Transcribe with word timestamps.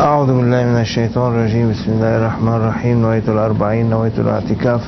أعوذ 0.00 0.26
بالله 0.26 0.64
من 0.64 0.80
الشيطان 0.80 1.32
الرجيم. 1.32 1.70
بسم 1.70 1.92
الله 1.92 2.16
الرحمن 2.16 2.54
الرحيم. 2.54 3.02
نويت 3.02 3.28
الأربعين 3.28 3.90
نويت 3.90 4.18
الاعتكاف 4.18 4.80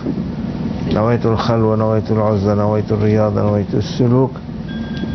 نويت 0.95 1.27
الخلوة 1.27 1.77
نويت 1.77 2.11
العزلة 2.11 2.55
نويت 2.55 2.93
الرياضة 2.93 3.43
نويت 3.43 3.75
السلوك 3.75 4.31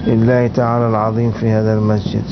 لله 0.08 0.48
تعالى 0.48 0.88
العظيم 0.90 1.32
في 1.32 1.50
هذا 1.50 1.74
المسجد. 1.74 2.24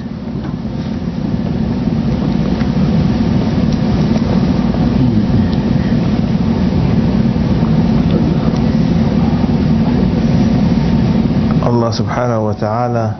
Subhanahu 11.96 12.52
wa 12.52 12.56
ta'ala 12.60 13.16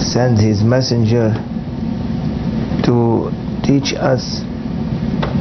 sent 0.00 0.40
his 0.40 0.64
messenger 0.64 1.36
to 2.84 3.30
teach 3.62 3.94
us 3.94 4.42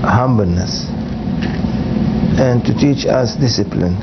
humbleness 0.04 0.86
and 2.40 2.64
to 2.66 2.74
teach 2.74 3.05
us 3.05 3.36
discipline. 3.36 3.96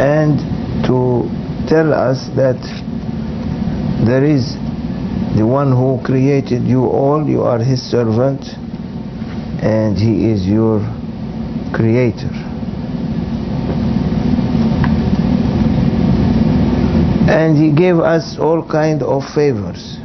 And 0.00 0.38
to 0.86 1.28
tell 1.68 1.92
us 1.92 2.28
that 2.36 2.56
there 4.06 4.24
is 4.24 4.54
the 5.36 5.46
one 5.46 5.72
who 5.72 6.00
created 6.04 6.62
you 6.62 6.86
all 6.86 7.28
you 7.28 7.42
are 7.42 7.58
his 7.58 7.82
servant 7.82 8.42
and 9.62 9.98
he 9.98 10.30
is 10.30 10.46
your 10.46 10.80
creator. 11.74 12.30
And 17.28 17.58
he 17.58 17.72
gave 17.72 17.98
us 17.98 18.38
all 18.38 18.66
kind 18.66 19.02
of 19.02 19.22
favors 19.34 19.98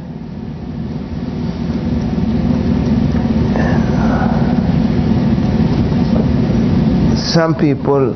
some 7.34 7.56
people 7.56 8.14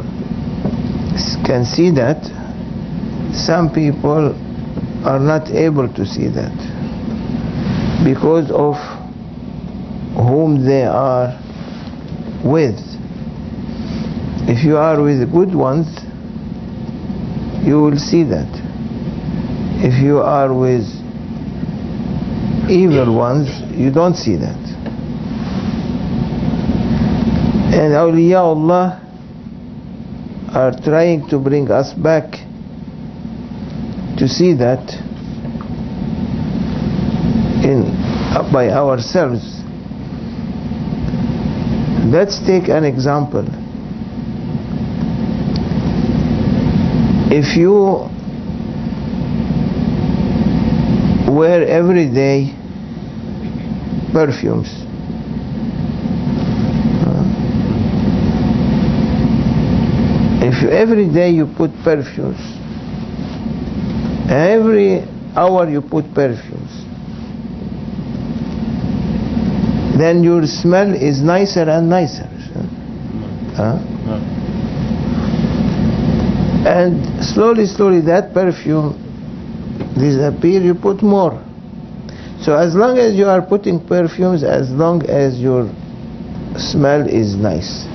can 1.44 1.64
see 1.64 1.90
that 1.90 2.22
some 3.34 3.68
people 3.74 4.30
are 5.04 5.18
not 5.18 5.50
able 5.50 5.92
to 5.92 6.06
see 6.06 6.28
that. 6.28 6.54
Because 8.04 8.48
of 8.52 8.76
whom 10.14 10.64
they 10.64 10.84
are 10.84 11.34
with. 12.44 12.78
If 14.48 14.64
you 14.64 14.76
are 14.76 15.02
with 15.02 15.32
good 15.32 15.52
ones 15.52 15.88
you 17.66 17.82
will 17.82 17.98
see 17.98 18.22
that. 18.22 18.48
If 19.82 20.00
you 20.00 20.18
are 20.20 20.54
with 20.54 20.86
evil 22.70 23.16
ones 23.16 23.48
you 23.76 23.90
don't 23.90 24.14
see 24.14 24.36
that. 24.36 24.62
And 27.74 27.92
awliyaullah 27.94 29.07
are 30.54 30.72
trying 30.72 31.28
to 31.28 31.38
bring 31.38 31.70
us 31.70 31.92
back 31.92 32.32
to 34.16 34.26
see 34.26 34.54
that 34.54 34.82
in 37.62 37.84
uh, 37.84 38.50
by 38.52 38.70
ourselves. 38.70 39.62
Let's 42.10 42.38
take 42.46 42.68
an 42.68 42.84
example. 42.84 43.46
If 47.30 47.56
you 47.56 48.08
wear 51.30 51.66
every 51.68 52.08
day 52.08 52.54
perfumes 54.12 54.87
if 60.48 60.62
you, 60.62 60.70
every 60.70 61.08
day 61.12 61.30
you 61.30 61.46
put 61.56 61.70
perfumes 61.84 62.40
every 64.30 65.04
hour 65.36 65.68
you 65.68 65.80
put 65.80 66.04
perfumes 66.14 66.84
then 69.98 70.22
your 70.22 70.46
smell 70.46 70.94
is 70.94 71.20
nicer 71.20 71.68
and 71.68 71.90
nicer. 71.90 72.28
Huh? 73.56 73.82
and 76.68 77.24
slowly 77.24 77.66
slowly 77.66 78.00
that 78.02 78.32
perfume 78.32 78.94
disappear 79.98 80.60
you 80.60 80.74
put 80.74 81.02
more. 81.02 81.42
So 82.40 82.54
as 82.56 82.74
long 82.74 82.98
as 82.98 83.14
you 83.16 83.26
are 83.26 83.42
putting 83.42 83.84
perfumes 83.84 84.44
as 84.44 84.70
long 84.70 85.04
as 85.06 85.40
your 85.40 85.68
smell 86.56 87.08
is 87.08 87.34
nice 87.34 87.86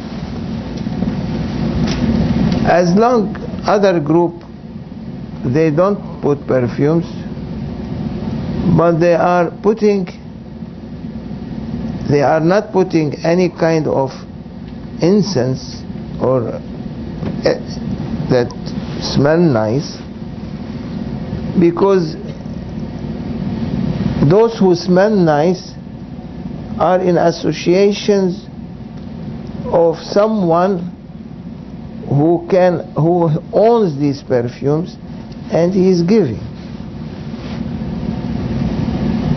as 2.66 2.94
long 2.96 3.36
other 3.66 4.00
group 4.00 4.34
they 5.46 5.70
don't 5.70 6.22
put 6.22 6.46
perfumes 6.48 7.06
but 8.78 8.94
they 9.00 9.14
are 9.16 9.52
putting 9.62 10.06
they 12.10 12.22
are 12.22 12.40
not 12.40 12.72
putting 12.72 13.14
any 13.26 13.50
kind 13.50 13.88
of 13.88 14.12
incense 15.02 15.82
or 16.22 16.48
uh, 16.48 16.60
that 18.30 18.50
smell 19.02 19.38
nice 19.40 19.98
because 21.60 22.16
those 24.30 24.58
who 24.58 24.74
smell 24.76 25.10
nice 25.16 25.74
are 26.80 27.02
in 27.02 27.18
associations 27.18 28.48
of 29.66 29.98
someone 29.98 30.93
who 32.14 32.48
can 32.50 32.94
who 32.94 33.30
owns 33.52 33.98
these 34.00 34.22
perfumes 34.24 34.96
and 35.52 35.74
he 35.74 35.90
is 35.90 36.02
giving. 36.04 36.42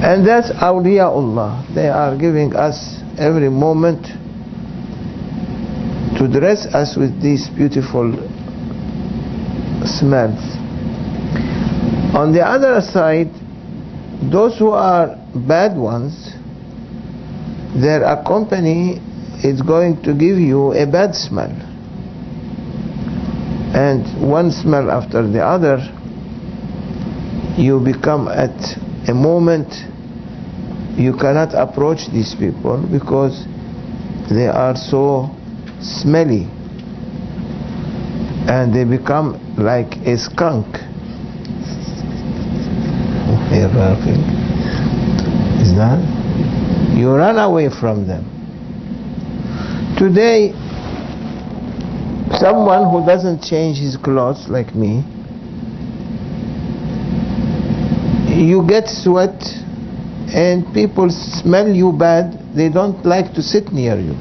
And 0.02 0.26
that's 0.26 0.50
awliyaullah. 0.50 1.74
They 1.74 1.88
are 1.88 2.16
giving 2.16 2.54
us 2.54 3.00
every 3.18 3.48
moment 3.48 4.06
to 6.18 6.28
dress 6.28 6.66
us 6.66 6.96
with 6.96 7.20
these 7.20 7.48
beautiful 7.48 8.12
smells. 9.84 10.40
On 12.14 12.32
the 12.32 12.42
other 12.44 12.80
side 12.80 13.30
those 14.32 14.58
who 14.58 14.70
are 14.70 15.16
bad 15.34 15.76
ones 15.76 16.32
their 17.76 18.00
company 18.26 18.98
is 19.44 19.60
going 19.60 20.02
to 20.02 20.14
give 20.14 20.38
you 20.38 20.72
a 20.72 20.86
bad 20.86 21.14
smell 21.14 21.52
and 23.76 24.26
one 24.26 24.50
smell 24.50 24.90
after 24.90 25.26
the 25.26 25.44
other 25.44 25.76
you 27.60 27.78
become 27.78 28.26
at 28.26 28.56
a 29.06 29.12
moment 29.12 29.68
you 30.96 31.12
cannot 31.12 31.52
approach 31.52 32.08
these 32.10 32.34
people 32.34 32.82
because 32.90 33.44
they 34.30 34.46
are 34.46 34.74
so 34.74 35.28
smelly 35.80 36.48
and 38.48 38.72
they 38.72 38.84
become 38.84 39.36
like 39.58 39.96
a 40.06 40.16
skunk. 40.16 40.66
Is 45.60 45.74
that? 45.76 46.00
You 46.96 47.14
run 47.14 47.38
away 47.38 47.68
from 47.68 48.06
them. 48.06 48.24
Today 49.98 50.54
someone 52.38 52.90
who 52.90 53.04
doesn't 53.06 53.42
change 53.42 53.78
his 53.78 53.96
clothes 53.96 54.48
like 54.48 54.74
me 54.74 55.02
you 58.36 58.66
get 58.66 58.88
sweat 58.88 59.42
and 60.28 60.66
people 60.74 61.08
smell 61.10 61.68
you 61.68 61.92
bad 61.92 62.38
they 62.54 62.68
don't 62.68 63.04
like 63.04 63.34
to 63.34 63.42
sit 63.42 63.70
near 63.72 63.98
you. 63.98 64.14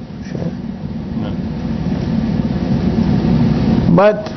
But 3.96 4.28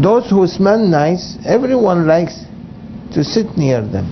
those 0.00 0.30
who 0.30 0.46
smell 0.46 0.78
nice 0.78 1.36
everyone 1.44 2.06
likes 2.06 2.44
to 3.14 3.24
sit 3.24 3.56
near 3.56 3.80
them. 3.80 4.06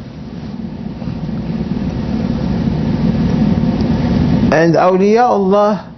And 4.52 4.74
awliyaullah 4.74 5.89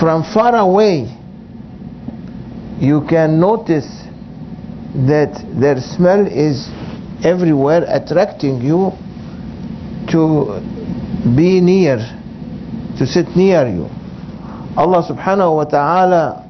from 0.00 0.22
far 0.34 0.54
away 0.56 1.06
you 2.78 3.00
can 3.08 3.40
notice 3.40 3.86
that 5.06 5.32
their 5.60 5.80
smell 5.80 6.26
is 6.26 6.68
everywhere 7.24 7.84
attracting 7.88 8.60
you 8.60 8.92
to 10.10 10.60
be 11.36 11.60
near 11.60 11.96
to 12.98 13.06
sit 13.06 13.28
near 13.36 13.66
you 13.68 13.88
Allah 14.76 15.02
subhanahu 15.08 15.56
wa 15.56 15.64
ta'ala 15.64 16.42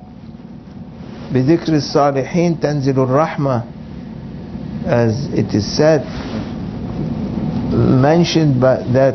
بذكر 1.33 1.75
الصالحين 1.75 2.61
تنزل 2.61 2.95
الرحمة 2.99 3.63
as 4.87 5.27
it 5.35 5.53
is 5.55 5.67
said 5.77 6.03
mentioned 7.77 8.61
by, 8.61 8.77
that 8.93 9.15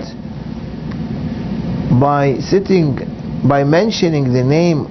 by 2.00 2.38
sitting, 2.40 2.98
by 3.48 3.64
mentioning 3.64 4.32
the 4.34 4.44
name 4.44 4.86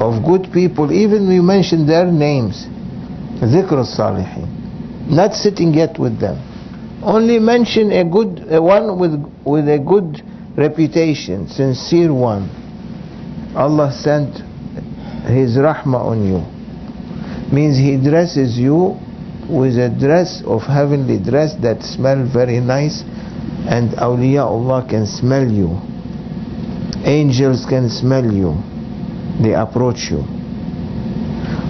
of 0.00 0.24
good 0.24 0.52
people, 0.52 0.90
even 0.92 1.28
we 1.28 1.40
mention 1.40 1.86
their 1.86 2.06
names, 2.06 2.66
ذكر 3.40 3.80
الصالحين, 3.80 5.10
not 5.10 5.34
sitting 5.34 5.74
yet 5.74 5.98
with 5.98 6.18
them. 6.18 6.38
Only 7.02 7.38
mention 7.38 7.90
a 7.92 8.04
good 8.04 8.46
a 8.50 8.60
one 8.62 8.98
with 8.98 9.14
with 9.44 9.68
a 9.68 9.78
good 9.78 10.22
reputation, 10.56 11.48
sincere 11.48 12.12
one. 12.12 12.48
Allah 13.56 13.92
sent 13.92 14.36
His 15.26 15.56
rahmah 15.56 16.00
on 16.12 16.24
you. 16.26 16.40
Means 17.54 17.76
He 17.76 17.96
dresses 17.96 18.58
you 18.58 18.96
with 19.48 19.76
a 19.78 19.90
dress 19.90 20.42
of 20.46 20.62
heavenly 20.62 21.18
dress 21.18 21.54
that 21.62 21.82
smell 21.82 22.24
very 22.32 22.60
nice 22.60 23.02
and 23.68 23.90
awliyaullah 23.98 24.88
can 24.88 25.06
smell 25.06 25.46
you 25.46 25.78
angels 27.07 27.65
can 27.65 27.89
smell 27.89 28.25
you. 28.31 28.53
They 29.41 29.53
approach 29.53 30.11
you. 30.11 30.23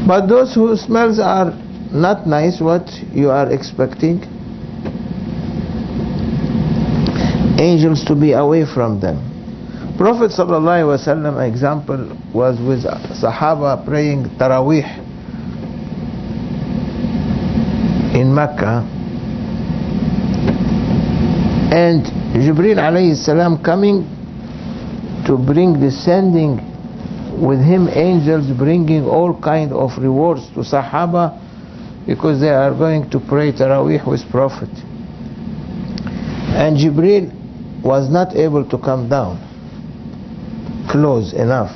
But 0.07 0.25
those 0.28 0.54
whose 0.56 0.81
smells 0.81 1.19
are 1.19 1.51
not 1.92 2.25
nice 2.25 2.60
what 2.60 2.89
you 3.13 3.30
are 3.30 3.51
expecting? 3.51 4.24
Angels 7.60 8.04
to 8.06 8.16
be 8.16 8.34
away 8.34 8.66
from 8.66 9.00
them. 9.00 9.22
Prophet 9.98 10.31
sallallahu 10.31 11.48
example 11.48 12.18
was 12.33 12.60
with 12.62 12.83
sahaba 13.18 13.83
praying 13.86 14.25
tarawih 14.38 14.86
in 18.13 18.33
Mecca 18.33 18.86
and 21.74 22.06
Jibril 22.38 22.78
alayhi 22.78 23.16
salam 23.16 23.62
coming 23.63 24.17
to 25.27 25.38
bring 25.38 25.79
descending 25.79 26.57
with 27.45 27.59
him 27.59 27.88
angels 27.89 28.50
bringing 28.57 29.06
all 29.06 29.39
kind 29.39 29.71
of 29.71 29.91
rewards 30.00 30.47
to 30.56 30.62
Sahaba 30.62 31.38
because 32.07 32.39
they 32.39 32.50
are 32.50 32.71
going 32.71 33.09
to 33.12 33.19
pray 33.19 33.51
Taraweeh 33.51 34.07
with 34.07 34.27
Prophet. 34.31 34.69
And 36.57 36.77
Jibril 36.77 37.31
was 37.83 38.09
not 38.09 38.35
able 38.35 38.68
to 38.69 38.77
come 38.79 39.07
down. 39.07 39.38
Close 40.89 41.33
enough. 41.33 41.71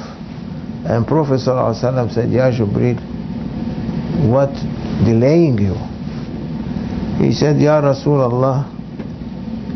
And 0.88 1.06
Prophet 1.06 1.42
ﷺ 1.42 2.12
said 2.14 2.32
Ya 2.32 2.50
Jibril 2.50 2.98
what 4.30 4.54
delaying 5.04 5.58
you? 5.58 5.74
He 7.26 7.34
said, 7.34 7.60
Ya 7.60 7.82
Rasulullah, 7.82 8.66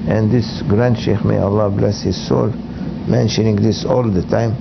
and 0.08 0.32
this 0.32 0.62
Grand 0.70 0.98
Sheikh, 0.98 1.26
may 1.26 1.38
Allah 1.38 1.70
bless 1.70 2.04
his 2.04 2.28
soul, 2.28 2.54
mentioning 3.08 3.56
this 3.56 3.86
all 3.86 4.04
the 4.04 4.22
time, 4.24 4.54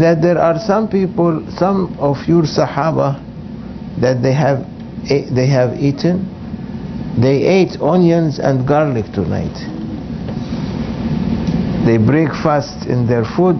that 0.00 0.22
there 0.22 0.38
are 0.38 0.58
some 0.58 0.88
people, 0.88 1.44
some 1.56 1.96
of 1.98 2.16
your 2.26 2.42
Sahaba, 2.42 3.22
that 4.00 4.22
they 4.22 4.32
have, 4.32 4.60
eh, 5.10 5.28
they 5.32 5.46
have 5.46 5.78
eaten, 5.78 6.32
they 7.20 7.44
ate 7.44 7.80
onions 7.80 8.38
and 8.38 8.66
garlic 8.66 9.06
tonight. 9.12 9.56
They 11.86 11.98
break 11.98 12.30
fast 12.42 12.86
in 12.86 13.06
their 13.06 13.24
food. 13.24 13.56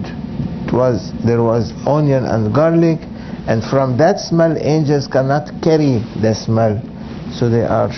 It 0.67 0.73
was, 0.73 1.13
there 1.25 1.41
was 1.41 1.71
onion 1.87 2.25
and 2.25 2.53
garlic, 2.53 2.99
and 3.47 3.63
from 3.63 3.97
that 3.97 4.19
smell, 4.19 4.57
angels 4.57 5.07
cannot 5.07 5.61
carry 5.63 6.03
the 6.21 6.35
smell 6.35 6.81
so 7.31 7.49
they 7.49 7.63
are 7.63 7.89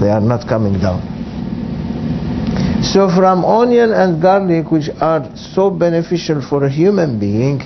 they 0.00 0.10
are 0.10 0.20
not 0.20 0.48
coming 0.48 0.78
down 0.80 1.13
so 2.84 3.08
from 3.08 3.44
onion 3.44 3.92
and 3.92 4.20
garlic 4.20 4.70
which 4.70 4.90
are 5.00 5.24
so 5.36 5.70
beneficial 5.70 6.40
for 6.42 6.64
a 6.64 6.70
human 6.70 7.18
being 7.18 7.60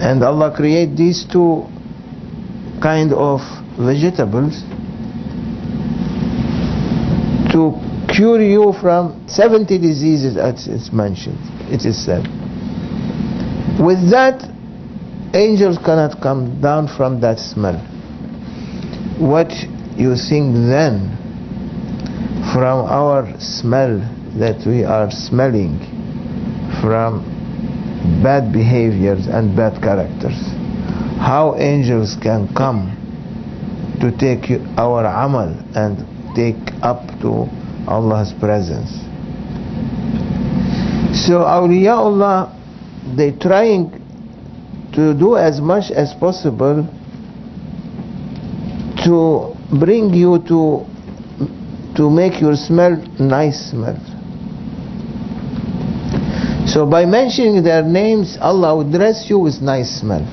and 0.00 0.22
Allah 0.22 0.54
create 0.54 0.96
these 0.96 1.24
two 1.24 1.66
kind 2.80 3.12
of 3.12 3.40
vegetables 3.78 4.62
to 7.50 7.72
cure 8.14 8.40
you 8.42 8.72
from 8.80 9.26
70 9.28 9.78
diseases 9.78 10.36
as 10.36 10.68
it's 10.68 10.92
mentioned 10.92 11.38
it 11.72 11.84
is 11.84 12.04
said. 12.04 12.22
With 13.80 14.10
that 14.10 14.48
angels 15.34 15.78
cannot 15.78 16.20
come 16.20 16.60
down 16.60 16.86
from 16.86 17.20
that 17.22 17.40
smell. 17.40 17.78
What 19.18 19.50
you 19.96 20.14
think 20.14 20.54
then 20.54 21.23
from 22.54 22.86
our 22.86 23.26
smell 23.40 23.98
that 24.38 24.62
we 24.64 24.84
are 24.84 25.10
smelling 25.10 25.74
from 26.80 27.18
bad 28.22 28.52
behaviors 28.52 29.26
and 29.26 29.56
bad 29.56 29.82
characters. 29.82 30.38
How 31.18 31.56
angels 31.58 32.14
can 32.22 32.46
come 32.54 32.94
to 34.00 34.16
take 34.18 34.54
our 34.78 35.02
amal 35.04 35.50
and 35.74 35.98
take 36.36 36.62
up 36.80 37.02
to 37.22 37.50
Allah's 37.90 38.32
presence. 38.38 39.02
So 41.26 41.42
awliyaullah 41.42 42.54
they 43.16 43.32
trying 43.32 43.90
to 44.94 45.12
do 45.12 45.36
as 45.36 45.60
much 45.60 45.90
as 45.90 46.14
possible 46.14 46.86
to 49.02 49.56
bring 49.76 50.14
you 50.14 50.38
to 50.46 50.93
to 51.96 52.10
make 52.10 52.40
your 52.40 52.56
smell 52.56 52.96
nice 53.18 53.70
smell. 53.70 53.96
So 56.66 56.86
by 56.86 57.04
mentioning 57.04 57.62
their 57.62 57.82
names 57.82 58.36
Allah 58.40 58.76
would 58.76 58.90
dress 58.92 59.28
you 59.30 59.38
with 59.38 59.60
nice 59.62 60.00
smell. 60.00 60.24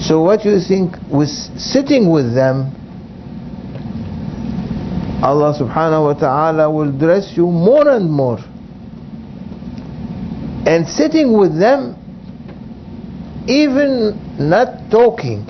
So 0.00 0.22
what 0.22 0.44
you 0.44 0.60
think 0.60 0.94
with 1.10 1.28
sitting 1.58 2.10
with 2.10 2.34
them 2.34 2.76
Allah 5.22 5.52
subhanahu 5.58 6.04
wa 6.04 6.14
ta'ala 6.14 6.70
will 6.70 6.92
dress 6.92 7.36
you 7.36 7.46
more 7.46 7.88
and 7.88 8.10
more. 8.10 8.38
And 10.66 10.86
sitting 10.88 11.36
with 11.36 11.58
them 11.58 11.96
even 13.48 14.16
not 14.38 14.90
talking 14.90 15.44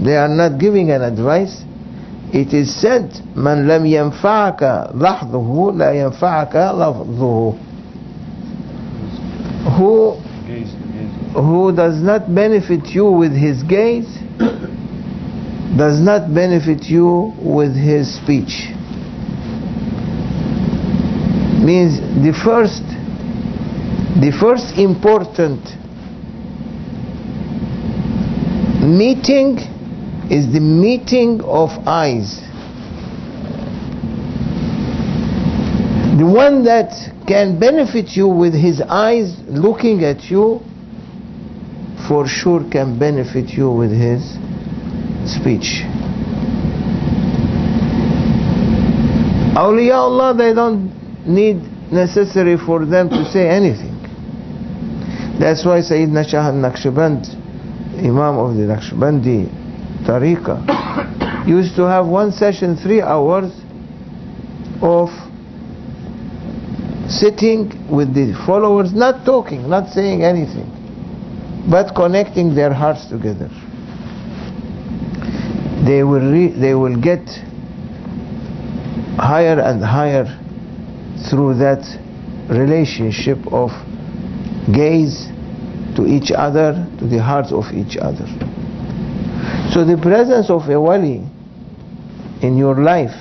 they 0.00 0.16
are 0.16 0.28
not 0.28 0.58
giving 0.58 0.90
an 0.90 1.02
advice 1.02 1.62
it 2.33 2.53
is 2.53 2.73
said 2.81 3.11
من 3.35 3.67
لم 3.67 3.85
ينفعك 3.85 4.89
لحظه 4.95 5.71
لا 5.75 5.91
ينفعك 5.91 6.55
لفظه 6.55 7.53
who 9.77 10.15
who 11.35 11.71
does 11.71 12.01
not 12.01 12.33
benefit 12.33 12.87
you 12.95 13.05
with 13.11 13.31
his 13.33 13.63
gaze 13.63 14.07
does 15.77 15.99
not 15.99 16.33
benefit 16.33 16.83
you 16.89 17.33
with 17.41 17.73
his 17.75 18.15
speech 18.15 18.69
means 21.63 21.99
the 22.25 22.33
first 22.43 22.83
the 24.19 24.31
first 24.39 24.77
important 24.77 25.61
meeting 28.83 29.57
is 30.30 30.52
the 30.52 30.60
meeting 30.60 31.40
of 31.42 31.70
eyes. 31.86 32.40
The 36.18 36.26
one 36.26 36.64
that 36.64 36.90
can 37.28 37.60
benefit 37.60 38.16
you 38.16 38.26
with 38.26 38.54
his 38.54 38.80
eyes 38.80 39.36
looking 39.46 40.02
at 40.02 40.24
you, 40.30 40.60
for 42.08 42.26
sure 42.26 42.68
can 42.70 42.98
benefit 42.98 43.50
you 43.50 43.70
with 43.70 43.90
his 43.90 44.22
speech. 45.30 45.84
Awliyaullah, 49.54 50.36
they 50.36 50.54
don't 50.54 50.90
need 51.26 51.56
necessary 51.92 52.56
for 52.56 52.84
them 52.84 53.08
to 53.10 53.24
say 53.30 53.48
anything. 53.48 53.94
That's 55.38 55.64
why 55.64 55.80
Sayyidina 55.80 56.28
Shah 56.28 56.48
al-Naqshband, 56.48 58.02
Imam 58.04 58.38
of 58.38 58.56
the 58.56 58.62
Naqshbandi 58.62 59.55
tariqah 60.06 61.46
used 61.46 61.76
to 61.76 61.82
have 61.82 62.06
one 62.06 62.32
session 62.32 62.76
three 62.76 63.02
hours 63.02 63.52
of 64.82 65.08
sitting 67.08 67.70
with 67.90 68.14
the 68.14 68.32
followers 68.46 68.92
not 68.92 69.24
talking 69.24 69.68
not 69.68 69.88
saying 69.90 70.22
anything 70.22 70.72
but 71.68 71.94
connecting 71.94 72.54
their 72.54 72.72
hearts 72.72 73.06
together. 73.06 73.48
They 75.84 76.02
will 76.02 76.30
they 76.60 76.74
will 76.74 77.00
get 77.00 77.26
higher 79.18 79.58
and 79.60 79.82
higher 79.82 80.26
through 81.28 81.54
that 81.54 81.82
relationship 82.48 83.38
of 83.52 83.70
gaze 84.72 85.26
to 85.96 86.06
each 86.06 86.30
other 86.30 86.86
to 86.98 87.06
the 87.06 87.20
hearts 87.22 87.52
of 87.52 87.64
each 87.72 87.96
other 87.96 88.26
so 89.76 89.84
the 89.84 89.98
presence 90.00 90.48
of 90.48 90.66
a 90.70 90.80
wali 90.80 91.20
in 92.40 92.56
your 92.56 92.80
life 92.80 93.12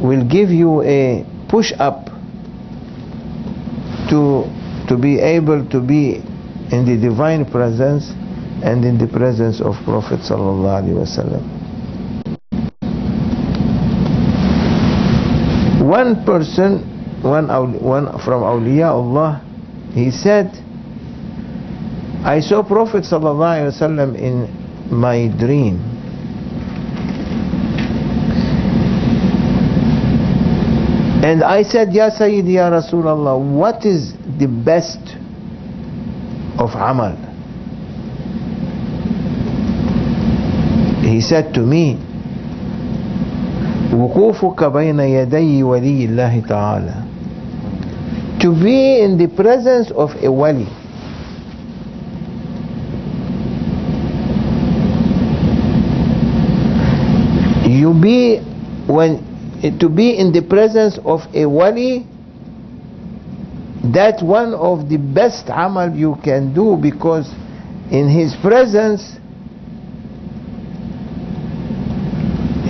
will 0.00 0.24
give 0.24 0.48
you 0.48 0.80
a 0.80 1.26
push 1.46 1.74
up 1.78 2.06
to 4.08 4.48
to 4.88 4.96
be 4.96 5.20
able 5.20 5.60
to 5.68 5.82
be 5.84 6.24
in 6.72 6.86
the 6.88 6.96
divine 6.96 7.44
presence 7.44 8.08
and 8.64 8.82
in 8.82 8.96
the 8.96 9.06
presence 9.06 9.60
of 9.60 9.76
Prophet 9.84 10.20
sallallahu 10.24 10.80
alaihi 10.80 10.96
wasallam. 10.96 11.44
One 15.84 16.24
person, 16.24 16.80
one 17.20 17.44
one 17.84 18.06
from 18.24 18.40
awliya 18.40 18.88
Allah, 18.88 19.44
he 19.92 20.10
said, 20.10 20.48
I 22.24 22.40
saw 22.40 22.62
Prophet 22.64 23.04
sallallahu 23.04 23.68
alaihi 23.68 23.76
wasallam 23.76 24.16
in 24.16 24.57
my 24.91 25.27
dream. 25.27 25.79
And 31.23 31.41
I 31.43 31.63
said, 31.63 31.93
Ya 31.93 32.09
Sayyidi, 32.09 32.53
Ya 32.55 32.69
Rasulullah, 32.69 33.39
what 33.39 33.85
is 33.85 34.13
the 34.37 34.47
best 34.47 34.99
of 36.59 36.75
amal? 36.75 37.15
He 41.07 41.21
said 41.21 41.53
to 41.53 41.61
me, 41.61 41.97
وقوفك 43.93 44.63
بين 44.63 44.99
يدي 44.99 45.63
ولي 45.63 46.05
الله 46.05 46.39
تعالى 46.49 46.93
to 48.39 48.51
be 48.51 48.99
in 48.99 49.17
the 49.17 49.27
presence 49.27 49.91
of 49.91 50.11
a 50.23 50.29
wali 50.31 50.67
you 57.78 57.94
be 57.94 58.38
when 58.86 59.22
eh, 59.62 59.70
to 59.78 59.88
be 59.88 60.18
in 60.18 60.32
the 60.32 60.42
presence 60.42 60.98
of 61.04 61.20
a 61.34 61.46
wali 61.46 62.06
that 63.92 64.22
one 64.22 64.52
of 64.54 64.88
the 64.88 64.96
best 64.98 65.46
amal 65.48 65.94
you 65.94 66.16
can 66.24 66.52
do 66.52 66.76
because 66.80 67.30
in 67.90 68.08
his 68.08 68.34
presence 68.42 69.16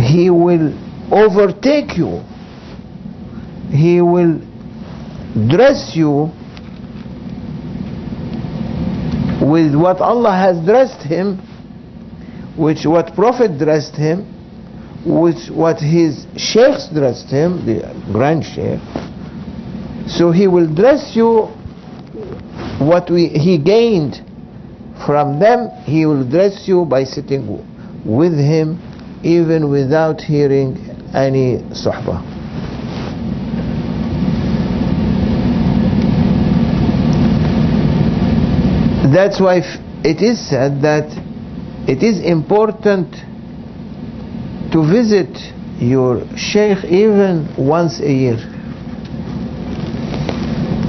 he 0.08 0.30
will 0.30 0.72
overtake 1.12 1.96
you. 1.96 2.20
He 3.70 4.00
will 4.00 4.38
dress 5.48 5.92
you 5.94 6.30
with 9.44 9.74
what 9.74 10.00
Allah 10.00 10.32
has 10.32 10.64
dressed 10.64 11.02
him 11.02 11.38
which 12.56 12.84
what 12.84 13.14
prophet 13.14 13.56
dressed 13.58 13.94
him 13.94 14.37
with 15.08 15.48
what 15.50 15.80
his 15.80 16.26
sheikhs 16.36 16.88
dressed 16.92 17.30
him, 17.30 17.64
the 17.64 17.80
grand 18.12 18.44
sheikh. 18.44 18.80
So 20.08 20.30
he 20.30 20.46
will 20.46 20.72
dress 20.72 21.16
you 21.16 21.46
what 22.78 23.10
we, 23.10 23.28
he 23.28 23.58
gained 23.58 24.22
from 25.06 25.38
them, 25.38 25.70
he 25.84 26.04
will 26.06 26.28
dress 26.28 26.68
you 26.68 26.84
by 26.84 27.04
sitting 27.04 27.46
with 28.04 28.36
him 28.36 28.78
even 29.22 29.70
without 29.70 30.20
hearing 30.20 30.76
any 31.14 31.58
suhbah. 31.72 32.22
That's 39.12 39.40
why 39.40 39.62
it 40.04 40.20
is 40.20 40.38
said 40.38 40.82
that 40.82 41.08
it 41.88 42.02
is 42.02 42.20
important 42.20 43.14
to 44.72 44.82
visit 44.82 45.30
your 45.78 46.22
sheikh 46.36 46.84
even 46.84 47.48
once 47.56 48.00
a 48.00 48.12
year. 48.12 48.38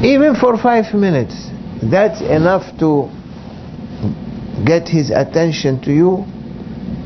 Even 0.03 0.35
for 0.35 0.57
five 0.57 0.93
minutes. 0.93 1.49
That's 1.81 2.21
enough 2.21 2.77
to 2.79 3.09
get 4.65 4.87
his 4.87 5.11
attention 5.11 5.81
to 5.83 5.91
you 5.91 6.25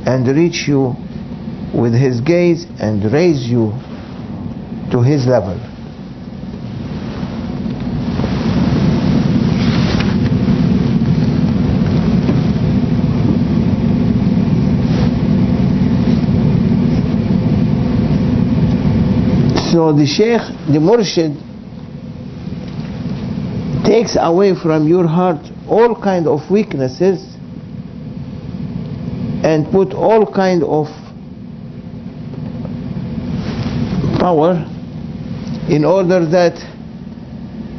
and 0.06 0.28
reach 0.28 0.68
you 0.68 0.96
with 1.74 1.94
his 1.94 2.22
gaze 2.22 2.66
and 2.80 3.04
raise 3.12 3.48
you 3.48 3.72
to 4.92 5.02
his 5.02 5.26
level 5.28 5.73
So 19.74 19.92
the 19.92 20.06
Sheikh, 20.06 20.42
the 20.72 20.78
Murshid, 20.78 21.34
takes 23.84 24.16
away 24.20 24.54
from 24.54 24.88
your 24.88 25.08
heart 25.08 25.44
all 25.68 25.96
kind 26.00 26.28
of 26.28 26.42
weaknesses 26.52 27.26
and 29.44 29.66
put 29.72 29.96
all 29.96 30.32
kind 30.32 30.62
of 30.62 30.86
power 34.20 34.64
in 35.68 35.84
order 35.84 36.24
that 36.30 36.54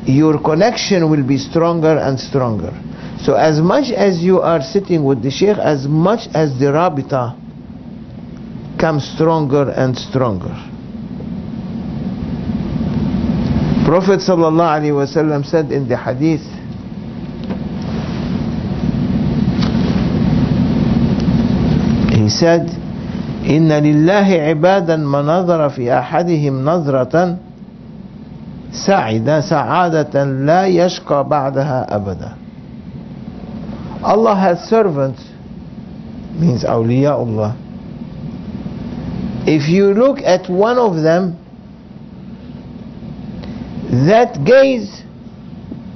your 0.04 0.42
connection 0.42 1.08
will 1.08 1.22
be 1.22 1.38
stronger 1.38 1.96
and 1.96 2.18
stronger. 2.18 2.72
So 3.20 3.34
as 3.34 3.60
much 3.60 3.92
as 3.92 4.18
you 4.18 4.40
are 4.40 4.62
sitting 4.62 5.04
with 5.04 5.22
the 5.22 5.30
Sheikh, 5.30 5.58
as 5.58 5.86
much 5.86 6.26
as 6.34 6.58
the 6.58 6.72
Rabita 6.74 7.38
comes 8.80 9.04
stronger 9.14 9.70
and 9.70 9.96
stronger. 9.96 10.72
Prophet 13.85 14.19
ﷺ 14.19 15.45
said 15.45 15.71
in 15.71 15.87
the 15.87 15.97
hadith 15.97 16.43
he 22.13 22.29
said 22.29 22.69
إن 23.49 23.71
لله 23.71 24.29
عبادا 24.49 24.95
ما 24.97 25.21
نظر 25.21 25.69
في 25.69 25.93
أحدهم 25.99 26.65
نظرة 26.65 27.37
سعد 28.71 29.39
سعادة 29.39 30.23
لا 30.23 30.65
يشقى 30.67 31.23
بعدها 31.23 31.95
أبدا 31.95 32.31
Allah 34.03 34.35
has 34.35 34.69
servants 34.69 35.23
means 36.39 36.63
awliya 36.63 37.11
Allah 37.17 37.55
if 39.47 39.67
you 39.67 39.93
look 39.93 40.19
at 40.21 40.47
one 40.49 40.77
of 40.77 41.01
them 41.01 41.35
that 44.06 44.44
gaze 44.44 45.02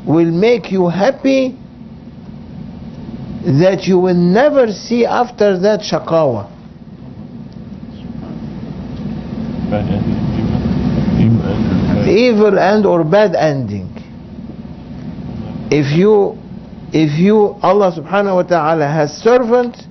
will 0.06 0.30
make 0.30 0.70
you 0.70 0.88
happy 0.88 1.56
that 3.44 3.84
you 3.86 3.98
will 3.98 4.14
never 4.14 4.70
see 4.72 5.04
after 5.06 5.58
that 5.58 5.80
shakawa. 5.80 6.50
Evil 12.08 12.58
end 12.58 12.86
or 12.86 13.04
bad 13.04 13.34
ending. 13.34 13.88
If 15.70 15.96
you 15.96 16.38
if 16.92 17.18
you 17.18 17.56
Allah 17.62 17.92
subhanahu 17.92 18.36
wa 18.36 18.42
ta'ala 18.42 18.86
has 18.86 19.12
servants 19.12 19.84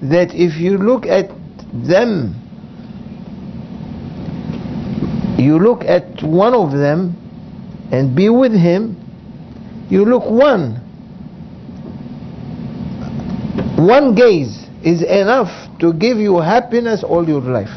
that 0.00 0.32
if 0.34 0.56
you 0.56 0.78
look 0.78 1.04
at 1.04 1.28
them 1.72 2.34
you 5.38 5.58
look 5.58 5.84
at 5.84 6.22
one 6.22 6.52
of 6.54 6.72
them 6.72 7.16
and 7.92 8.14
be 8.14 8.28
with 8.28 8.52
him, 8.52 8.96
you 9.88 10.04
look 10.04 10.24
one. 10.24 10.84
One 13.78 14.14
gaze 14.14 14.66
is 14.82 15.02
enough 15.02 15.48
to 15.78 15.92
give 15.92 16.18
you 16.18 16.38
happiness 16.38 17.04
all 17.04 17.26
your 17.26 17.40
life. 17.40 17.70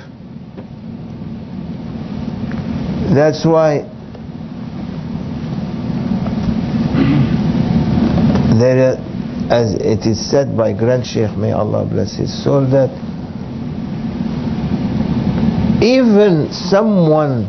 That's 3.14 3.46
why 3.46 3.84
there, 8.60 8.98
as 9.52 9.74
it 9.76 10.06
is 10.06 10.30
said 10.30 10.58
by 10.58 10.74
Grand 10.74 11.06
Sheikh, 11.06 11.36
may 11.38 11.52
Allah 11.52 11.86
bless 11.86 12.16
his 12.16 12.44
soul, 12.44 12.62
that 12.72 12.90
even 15.82 16.54
someone 16.54 17.46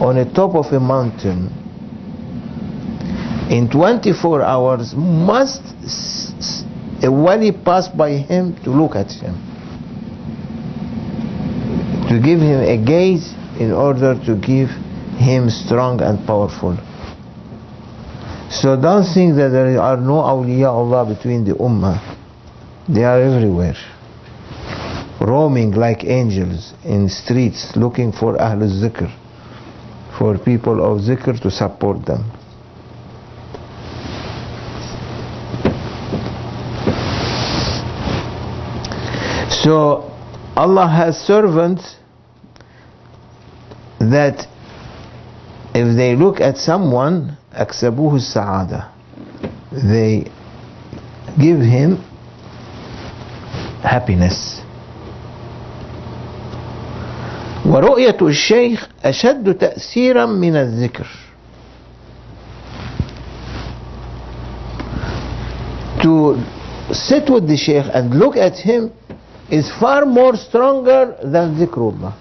on 0.00 0.16
the 0.16 0.24
top 0.34 0.54
of 0.56 0.66
a 0.72 0.80
mountain 0.80 1.46
in 3.50 3.70
24 3.70 4.42
hours 4.42 4.94
must 4.96 5.62
a 7.02 7.10
wali 7.10 7.52
pass 7.52 7.88
by 7.88 8.10
him 8.10 8.54
to 8.64 8.70
look 8.70 8.96
at 8.96 9.10
him. 9.12 9.34
To 12.08 12.18
give 12.18 12.40
him 12.40 12.60
a 12.60 12.76
gaze 12.84 13.32
in 13.60 13.70
order 13.72 14.18
to 14.26 14.34
give 14.34 14.70
him 15.18 15.50
strong 15.50 16.00
and 16.02 16.26
powerful. 16.26 16.76
So 18.50 18.80
don't 18.80 19.04
think 19.04 19.36
that 19.36 19.50
there 19.50 19.80
are 19.80 19.96
no 19.96 20.14
awliya 20.14 20.66
Allah 20.66 21.14
between 21.14 21.44
the 21.44 21.54
ummah. 21.54 22.16
They 22.88 23.04
are 23.04 23.20
everywhere 23.20 23.76
roaming 25.19 25.71
like 25.71 26.03
angels 26.03 26.73
in 26.83 27.09
streets 27.09 27.75
looking 27.75 28.11
for 28.11 28.35
Ahlul 28.37 28.71
Zikr, 28.81 29.09
for 30.17 30.37
people 30.37 30.83
of 30.83 31.01
Zikr 31.01 31.39
to 31.41 31.49
support 31.51 32.05
them. 32.05 32.23
So 39.63 40.11
Allah 40.57 40.87
has 40.87 41.17
servants 41.17 41.95
that 43.99 44.45
if 45.73 45.95
they 45.95 46.15
look 46.15 46.41
at 46.41 46.57
someone 46.57 47.37
أكسبوه 47.53 48.15
السعادة 48.15 48.83
they 49.71 50.29
give 51.39 51.59
him 51.61 51.97
happiness 53.81 54.61
ورؤية 57.65 58.17
الشيخ 58.21 58.89
أشد 59.05 59.53
تأثيرا 59.53 60.25
من 60.25 60.55
الذكر 60.55 61.07
to 66.03 66.35
sit 66.91 67.29
with 67.29 67.47
the 67.47 67.55
sheikh 67.57 67.85
and 67.93 68.13
look 68.19 68.35
at 68.35 68.57
him 68.57 68.91
is 69.49 69.71
far 69.79 70.05
more 70.05 70.35
stronger 70.35 71.15
than 71.23 71.55
zikrullah 71.55 72.13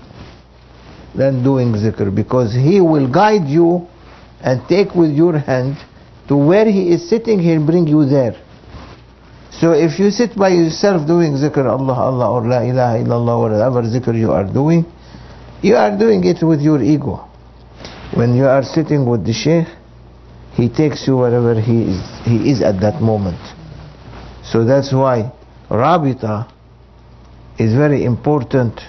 than 1.14 1.42
doing 1.42 1.72
zikr 1.74 2.14
because 2.14 2.54
he 2.54 2.80
will 2.80 3.08
guide 3.10 3.46
you 3.48 3.86
and 4.42 4.60
take 4.68 4.94
with 4.94 5.10
your 5.10 5.36
hand 5.38 5.76
to 6.28 6.36
where 6.36 6.64
he 6.70 6.92
is 6.92 7.08
sitting 7.08 7.38
he'll 7.40 7.66
bring 7.66 7.86
you 7.86 8.04
there 8.06 8.36
so 9.50 9.72
if 9.72 9.98
you 9.98 10.10
sit 10.10 10.36
by 10.36 10.48
yourself 10.48 11.06
doing 11.06 11.32
zikr 11.34 11.66
Allah 11.66 11.94
Allah 11.94 12.30
or 12.30 12.42
la 12.46 12.60
ilaha 12.62 12.96
illallah 13.02 13.36
or 13.38 13.50
whatever 13.50 13.82
zikr 13.82 14.16
you 14.16 14.30
are 14.30 14.44
doing 14.44 14.84
you 15.61 15.75
are 15.75 15.97
doing 15.97 16.23
it 16.23 16.43
with 16.43 16.61
your 16.61 16.81
ego. 16.81 17.27
When 18.13 18.35
you 18.35 18.45
are 18.45 18.63
sitting 18.63 19.05
with 19.09 19.25
the 19.25 19.33
sheikh 19.33 19.67
he 20.53 20.69
takes 20.69 21.07
you 21.07 21.17
wherever 21.17 21.59
he 21.59 21.83
is 21.83 22.01
he 22.25 22.49
is 22.49 22.61
at 22.61 22.79
that 22.81 23.01
moment. 23.01 23.39
So 24.43 24.65
that's 24.65 24.91
why 24.91 25.31
rabita 25.69 26.51
is 27.59 27.73
very 27.73 28.03
important. 28.05 28.79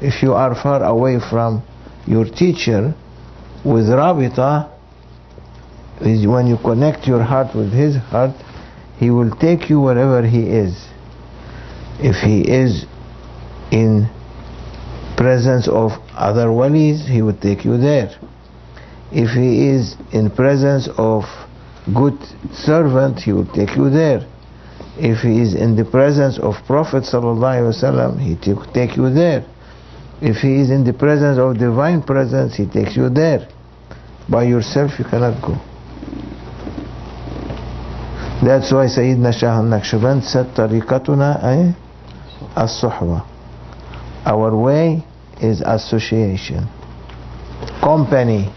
If 0.00 0.22
you 0.22 0.32
are 0.34 0.54
far 0.54 0.82
away 0.82 1.18
from 1.30 1.62
your 2.06 2.24
teacher 2.24 2.94
with 3.64 3.86
rabita 3.86 4.70
is 6.00 6.26
when 6.26 6.46
you 6.46 6.56
connect 6.58 7.06
your 7.06 7.22
heart 7.22 7.54
with 7.54 7.72
his 7.72 7.96
heart 7.96 8.34
he 8.98 9.10
will 9.10 9.30
take 9.36 9.68
you 9.70 9.80
wherever 9.80 10.26
he 10.26 10.42
is. 10.48 10.88
If 12.00 12.16
he 12.16 12.40
is 12.42 12.84
in 13.70 14.08
presence 15.16 15.66
of 15.68 15.92
other 16.14 16.48
walis, 16.48 17.08
he 17.08 17.22
would 17.22 17.40
take 17.40 17.64
you 17.64 17.78
there. 17.78 18.10
If 19.12 19.30
he 19.30 19.68
is 19.68 19.96
in 20.12 20.30
presence 20.30 20.88
of 20.98 21.24
good 21.94 22.18
servant, 22.52 23.20
he 23.20 23.32
will 23.32 23.46
take 23.46 23.76
you 23.76 23.90
there. 23.90 24.26
If 24.98 25.20
he 25.22 25.40
is 25.40 25.54
in 25.54 25.76
the 25.76 25.84
presence 25.84 26.38
of 26.38 26.54
Prophet 26.66 27.04
وسلم, 27.04 28.20
he 28.20 28.52
will 28.52 28.66
take 28.72 28.96
you 28.96 29.10
there. 29.10 29.44
If 30.20 30.38
he 30.38 30.60
is 30.60 30.70
in 30.70 30.84
the 30.84 30.92
presence 30.94 31.38
of 31.38 31.58
divine 31.58 32.02
presence, 32.02 32.56
he 32.56 32.66
takes 32.66 32.96
you 32.96 33.08
there. 33.10 33.48
By 34.28 34.44
yourself 34.44 34.98
you 34.98 35.04
cannot 35.04 35.40
go. 35.42 35.54
That's 38.42 38.72
why 38.72 38.86
Sayyidina 38.86 39.38
Shah 39.38 39.58
al-nakshaband 39.60 40.24
said, 40.24 40.46
طريقتنا 40.54 41.44
eh? 41.44 41.72
As-Suhbah 42.56 43.35
our 44.26 44.54
way 44.56 45.06
is 45.40 45.62
association. 45.64 46.66
Company. 47.80 48.52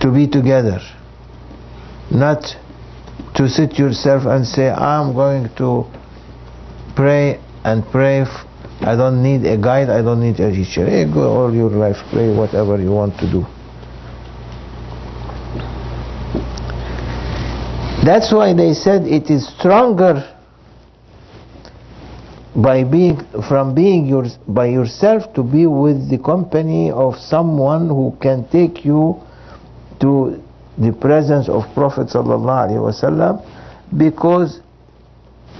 To 0.00 0.12
be 0.12 0.28
together. 0.28 0.80
Not 2.10 2.44
to 3.34 3.48
sit 3.48 3.78
yourself 3.78 4.24
and 4.26 4.46
say 4.46 4.68
I'm 4.70 5.14
going 5.14 5.48
to 5.56 5.84
pray 6.94 7.40
and 7.64 7.84
pray 7.90 8.24
I 8.80 8.94
don't 8.94 9.22
need 9.22 9.44
a 9.46 9.56
guide 9.56 9.88
I 9.88 10.02
don't 10.02 10.20
need 10.20 10.38
a 10.38 10.52
teacher. 10.52 10.86
Hey, 10.86 11.10
go 11.12 11.32
all 11.34 11.54
your 11.54 11.70
life 11.70 11.96
pray 12.12 12.32
whatever 12.34 12.80
you 12.80 12.92
want 12.92 13.18
to 13.18 13.30
do. 13.30 13.44
That's 18.04 18.32
why 18.32 18.52
they 18.52 18.72
said 18.74 19.02
it 19.06 19.30
is 19.30 19.48
stronger 19.58 20.35
by 22.56 22.84
being 22.84 23.20
from 23.48 23.74
being 23.74 24.06
your, 24.06 24.24
by 24.48 24.66
yourself 24.66 25.34
to 25.34 25.42
be 25.42 25.66
with 25.66 26.08
the 26.08 26.18
company 26.18 26.90
of 26.90 27.16
someone 27.16 27.88
who 27.88 28.16
can 28.20 28.48
take 28.48 28.84
you 28.84 29.20
to 30.00 30.42
the 30.78 30.92
presence 30.92 31.48
of 31.48 31.64
Prophet 31.74 32.08
wasallam 32.08 33.44
because 33.96 34.60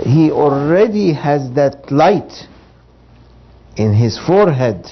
he 0.00 0.30
already 0.30 1.12
has 1.12 1.50
that 1.54 1.90
light 1.92 2.32
in 3.76 3.92
his 3.92 4.18
forehead. 4.18 4.87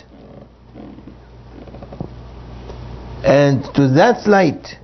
And 3.25 3.65
to 3.75 3.89
that 3.95 4.27
light 4.27 4.77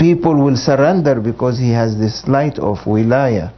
people 0.00 0.34
will 0.34 0.56
surrender 0.56 1.20
because 1.20 1.58
he 1.58 1.70
has 1.70 1.96
this 1.96 2.26
light 2.26 2.58
of 2.58 2.78
wilaya 2.78 3.52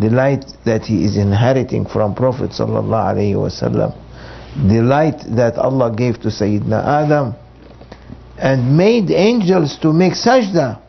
the 0.00 0.08
light 0.10 0.44
that 0.64 0.82
he 0.82 1.04
is 1.04 1.16
inheriting 1.16 1.84
from 1.86 2.14
prophet 2.14 2.50
sallallahu 2.50 3.14
alaihi 3.14 3.34
wasallam 3.34 3.94
the 4.56 4.82
light 4.82 5.18
that 5.36 5.56
Allah 5.56 5.94
gave 5.94 6.20
to 6.20 6.28
Sayyidina 6.28 6.82
Adam 6.84 7.34
and 8.38 8.76
made 8.76 9.10
angels 9.10 9.78
to 9.82 9.92
make 9.92 10.14
sajda. 10.14 10.80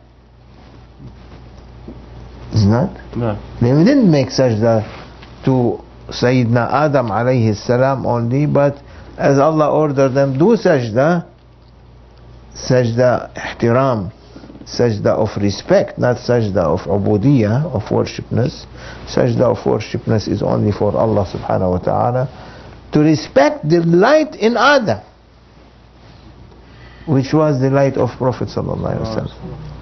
Is 2.52 2.66
not? 2.66 2.90
No. 3.16 3.38
they 3.60 3.70
didn't 3.84 4.10
make 4.10 4.28
sajda 4.28 4.82
to 5.44 5.78
Sayyidina 6.08 6.68
Adam 6.72 7.06
alayhi 7.08 7.54
salam 7.54 8.04
only 8.04 8.46
but 8.46 8.82
as 9.16 9.38
Allah 9.38 9.70
ordered 9.70 10.10
them 10.10 10.38
do 10.38 10.56
sajda. 10.56 11.26
Sajda 12.54 13.32
ihtiram 13.34 14.10
sajda 14.66 15.10
of 15.16 15.30
respect 15.40 15.98
not 15.98 16.16
sajda 16.16 16.62
of 16.64 16.80
ubudiyah 16.82 17.74
of 17.74 17.82
worshipness. 17.90 18.66
Sajda 19.06 19.42
of 19.42 19.58
worshipness 19.66 20.28
is 20.28 20.42
only 20.42 20.72
for 20.72 20.96
Allah 20.96 21.26
subhanahu 21.26 21.70
wa 21.70 21.78
ta'ala 21.78 22.28
to 22.92 23.00
respect 23.00 23.68
the 23.68 23.80
light 23.80 24.34
in 24.36 24.56
Adam 24.56 25.00
which 27.06 27.32
was 27.32 27.60
the 27.60 27.70
light 27.70 27.96
of 27.96 28.10
Prophet 28.18 28.48
sallallahu 28.48 28.94
alaihi 28.94 29.06
wasallam 29.06 29.72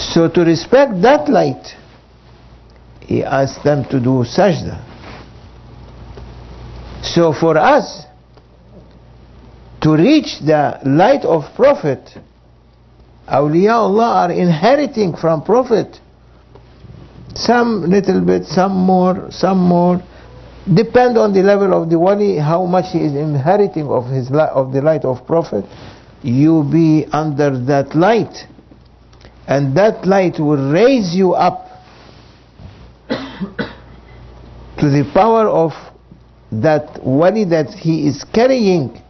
so 0.00 0.28
to 0.28 0.40
respect 0.40 1.00
that 1.02 1.28
light 1.28 1.76
he 3.10 3.24
asked 3.24 3.64
them 3.64 3.84
to 3.86 3.98
do 3.98 4.22
sajda. 4.24 4.78
So 7.02 7.32
for 7.32 7.58
us 7.58 8.06
to 9.82 9.96
reach 9.96 10.38
the 10.40 10.78
light 10.84 11.24
of 11.24 11.52
Prophet 11.56 12.08
awliya 13.30 13.74
Allah 13.74 14.26
are 14.26 14.32
inheriting 14.32 15.14
from 15.16 15.42
Prophet. 15.44 16.00
Some 17.34 17.88
little 17.88 18.20
bit 18.20 18.44
some 18.44 18.72
more 18.72 19.28
some 19.30 19.58
more. 19.58 20.02
Depend 20.74 21.16
on 21.16 21.32
the 21.32 21.42
level 21.42 21.72
of 21.80 21.88
the 21.88 21.98
wali 21.98 22.36
how 22.38 22.64
much 22.66 22.86
he 22.92 22.98
is 22.98 23.14
inheriting 23.14 23.86
of 23.88 24.06
his 24.06 24.30
of 24.32 24.72
the 24.72 24.82
light 24.82 25.04
of 25.04 25.26
Prophet. 25.26 25.64
You 26.22 26.64
be 26.70 27.06
under 27.12 27.58
that 27.66 27.94
light. 27.94 28.46
And 29.46 29.76
that 29.76 30.06
light 30.06 30.38
will 30.38 30.70
raise 30.70 31.14
you 31.14 31.32
up 31.32 31.66
to 33.08 34.86
the 34.90 35.10
power 35.14 35.48
of 35.48 35.72
that 36.52 37.00
wali 37.04 37.44
that 37.46 37.70
he 37.70 38.06
is 38.06 38.24
carrying. 38.34 39.00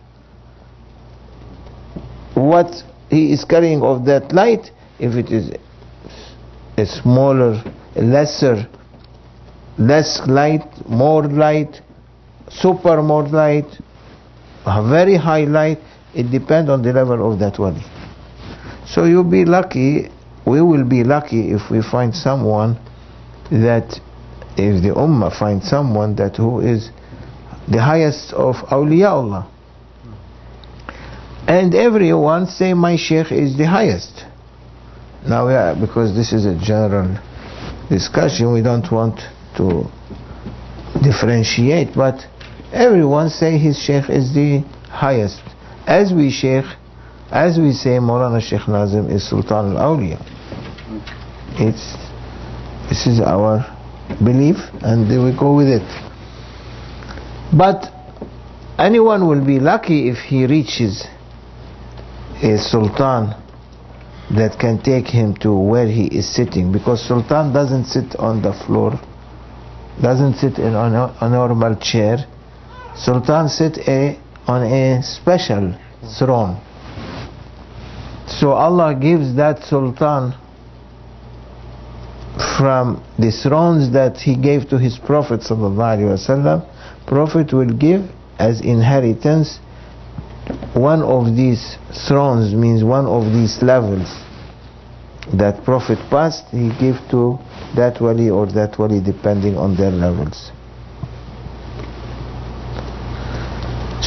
What 2.35 2.85
he 3.11 3.33
is 3.33 3.45
carrying 3.45 3.83
of 3.83 4.05
that 4.07 4.33
light 4.33 4.71
if 4.99 5.15
it 5.15 5.31
is 5.31 5.51
a 6.77 6.87
smaller 6.87 7.63
a 7.97 8.03
lesser 8.03 8.67
less 9.79 10.21
light 10.27 10.65
more 10.89 11.25
light 11.27 11.81
super 12.49 13.03
more 13.03 13.27
light 13.29 13.67
a 14.67 14.89
very 14.89 15.17
high 15.17 15.45
light 15.45 15.79
it 16.15 16.31
depends 16.31 16.71
on 16.71 16.83
the 16.83 16.93
level 16.93 17.33
of 17.33 17.39
that 17.39 17.59
wali 17.59 17.83
so 18.87 19.05
you'll 19.05 19.25
be 19.25 19.45
lucky 19.45 20.09
we 20.47 20.61
will 20.63 20.85
be 20.85 21.05
lucky 21.05 21.51
if 21.51 21.71
we 21.71 21.83
find 21.83 22.15
someone 22.15 22.79
that 23.51 24.01
if 24.57 24.83
the 24.83 24.91
ummah 24.95 25.37
finds 25.37 25.69
someone 25.69 26.15
that 26.17 26.37
who 26.37 26.61
is 26.61 26.91
the 27.69 27.81
highest 27.83 28.33
of 28.33 28.57
awliya 28.71 29.09
Allah 29.11 29.49
and 31.57 31.75
everyone 31.75 32.47
say 32.47 32.75
my 32.75 32.95
sheikh 32.97 33.31
is 33.45 33.51
the 33.57 33.67
highest 33.77 34.15
now 35.27 35.43
yeah 35.49 35.75
because 35.85 36.15
this 36.15 36.33
is 36.33 36.45
a 36.47 36.57
general 36.73 37.11
discussion 37.89 38.53
we 38.53 38.63
don't 38.63 38.91
want 38.93 39.19
to 39.57 39.67
differentiate, 41.03 41.95
but 41.95 42.27
everyone 42.73 43.29
say 43.31 43.59
his 43.59 43.79
sheikh 43.79 44.09
is 44.09 44.35
the 44.35 44.61
highest. 44.89 45.43
As 45.87 46.13
we 46.13 46.31
sheikh, 46.31 46.65
as 47.31 47.59
we 47.59 47.73
say 47.73 47.99
Maulana 47.99 48.41
Sheikh 48.41 48.67
Nazim 48.69 49.09
is 49.11 49.29
Sultan 49.29 49.77
al-Awliya. 49.77 50.19
It's, 51.59 51.97
this 52.89 53.07
is 53.07 53.21
our 53.21 53.65
belief 54.23 54.57
and 54.83 55.09
we 55.09 55.37
go 55.39 55.55
with 55.55 55.69
it. 55.69 55.89
But 57.57 57.87
anyone 58.79 59.27
will 59.27 59.45
be 59.45 59.59
lucky 59.59 60.09
if 60.09 60.19
he 60.19 60.47
reaches 60.47 61.07
a 62.43 62.59
sultan 62.59 63.35
that 64.37 64.59
can 64.59 64.81
take 64.83 65.07
him 65.09 65.35
to 65.37 65.53
where 65.53 65.87
he 65.89 66.07
is 66.07 66.29
sitting. 66.29 66.73
Because 66.73 67.03
sultan 67.07 67.53
doesn't 67.53 67.85
sit 67.87 68.17
on 68.17 68.43
the 68.43 68.53
floor 68.53 68.99
doesn't 70.01 70.35
sit 70.35 70.59
in 70.59 70.75
a, 70.75 71.29
normal 71.29 71.77
chair. 71.77 72.19
Sultan 72.97 73.49
sit 73.49 73.79
a, 73.87 74.19
on 74.47 74.63
a 74.63 75.03
special 75.03 75.77
throne. 76.19 76.59
So 78.27 78.53
allah 78.53 78.95
gives 78.95 79.35
that 79.37 79.63
sultan 79.65 80.33
from 82.57 83.05
the 83.19 83.31
thrones 83.31 83.93
that 83.93 84.17
he 84.17 84.37
gave 84.37 84.69
to 84.71 84.79
his 84.79 84.99
prophet 84.99 85.41
sallallahu 85.41 86.67
prophet 87.07 87.53
will 87.53 87.73
give 87.77 88.09
as 88.39 88.61
inheritance 88.61 89.59
one 90.75 91.03
of 91.03 91.37
these 91.37 91.77
thrones 92.07 92.55
means 92.55 92.83
one 92.83 93.07
of 93.07 93.33
these 93.33 93.63
levels 93.63 94.09
that 95.35 95.63
prophet 95.65 95.99
passed 96.11 96.47
he 96.51 96.71
gave 96.79 96.97
to 97.11 97.39
that 97.77 98.01
wali 98.01 98.31
or 98.31 98.47
that 98.47 98.79
wali 98.79 99.01
depending 99.01 99.57
on 99.57 99.77
their 99.77 99.91
levels. 99.91 100.51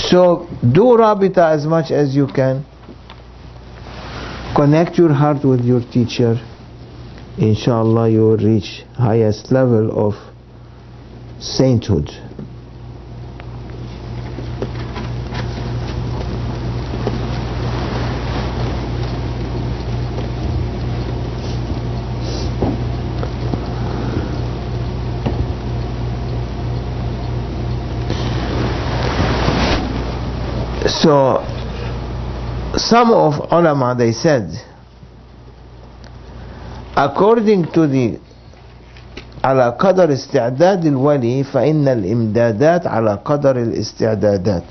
So 0.09 0.47
do 0.61 0.97
rabita 0.97 1.53
as 1.53 1.65
much 1.65 1.91
as 1.91 2.15
you 2.15 2.27
can. 2.27 2.65
Connect 4.55 4.97
your 4.97 5.13
heart 5.13 5.43
with 5.45 5.61
your 5.61 5.81
teacher. 5.81 6.35
Inshallah 7.37 8.09
you 8.09 8.21
will 8.21 8.37
reach 8.37 8.83
highest 8.95 9.51
level 9.51 10.07
of 10.07 10.13
sainthood 11.39 12.09
So 31.02 31.42
some 32.76 33.10
of 33.10 33.50
ulama 33.50 33.94
they 33.98 34.12
said 34.12 34.50
according 36.96 37.72
to 37.72 37.86
the 37.86 38.18
على 39.44 39.76
قدر 39.78 40.12
استعداد 40.12 40.86
الولي 40.86 41.44
فإن 41.44 41.88
الإمدادات 41.88 42.86
على 42.86 43.18
قدر 43.24 43.56
الاستعدادات 43.56 44.64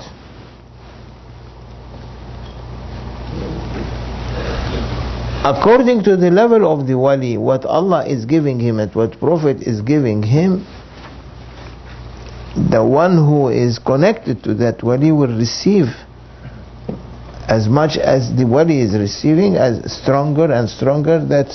According 5.44 6.02
to 6.02 6.16
the 6.16 6.30
level 6.30 6.70
of 6.70 6.86
the 6.86 6.98
wali, 6.98 7.38
what 7.38 7.64
Allah 7.64 8.04
is 8.04 8.26
giving 8.26 8.58
him 8.60 8.78
and 8.80 8.92
what 8.94 9.18
Prophet 9.18 9.62
is 9.62 9.80
giving 9.80 10.22
him, 10.22 10.66
the 12.70 12.84
one 12.84 13.16
who 13.16 13.48
is 13.48 13.78
connected 13.78 14.42
to 14.44 14.52
that 14.54 14.82
wali 14.82 15.10
will 15.12 15.34
receive 15.38 15.86
as 17.53 17.67
much 17.69 17.97
as 17.97 18.35
the 18.35 18.45
wali 18.45 18.79
is 18.81 18.93
receiving, 18.97 19.55
as 19.55 19.73
stronger 20.01 20.51
and 20.51 20.67
stronger, 20.67 21.23
that 21.33 21.49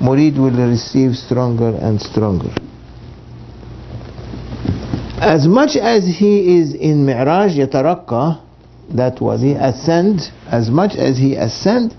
murid 0.00 0.38
will 0.38 0.58
receive 0.74 1.14
stronger 1.14 1.76
and 1.86 2.00
stronger. 2.00 2.52
As 5.20 5.46
much 5.46 5.76
as 5.76 6.02
he 6.06 6.56
is 6.58 6.72
in 6.72 7.04
Mi'raj 7.04 7.52
Yatarakka, 7.62 8.40
that 8.96 9.20
wali, 9.20 9.52
ascend, 9.52 10.32
as 10.46 10.70
much 10.70 10.92
as 10.96 11.18
he 11.18 11.34
ascend, 11.34 11.94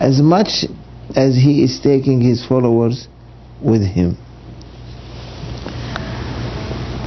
as 0.00 0.20
much 0.20 0.66
as 1.14 1.36
he 1.36 1.62
is 1.62 1.78
taking 1.80 2.20
his 2.20 2.44
followers 2.44 3.06
with 3.62 3.82
him. 3.82 4.16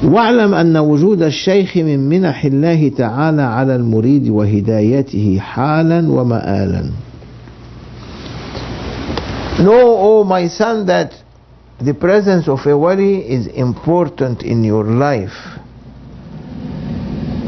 واعلم 0.03 0.53
أن 0.53 0.77
وجود 0.77 1.21
الشيخ 1.21 1.77
من 1.77 2.09
منح 2.09 2.45
الله 2.45 2.89
تعالى 2.97 3.41
على 3.41 3.75
المريد 3.75 4.29
وهدايته 4.29 5.37
حالا 5.39 6.11
ومآلا 6.11 6.89
Know, 9.59 9.97
O 9.99 10.23
my 10.23 10.47
son, 10.47 10.87
that 10.87 11.13
the 11.79 11.93
presence 11.93 12.47
of 12.47 12.65
a 12.65 12.75
wali 12.77 13.17
is 13.19 13.45
important 13.47 14.41
in 14.41 14.63
your 14.63 14.83
life 14.83 15.35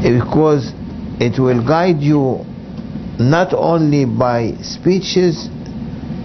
because 0.02 0.72
it 1.18 1.38
will 1.40 1.66
guide 1.66 2.00
you 2.00 2.44
not 3.18 3.52
only 3.52 4.04
by 4.04 4.52
speeches 4.62 5.48